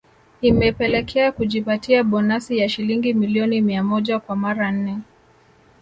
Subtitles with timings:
[0.41, 4.99] Imepelekea kujipatia bonasi ya shilingi milioni mia moja kwa mara nne